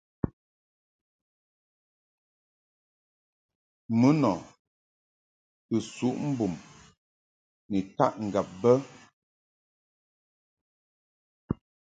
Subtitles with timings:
[3.99, 4.33] Mun ɔ
[5.67, 6.53] kɨ suʼ mbum
[7.69, 8.71] ni taʼ ŋgab be.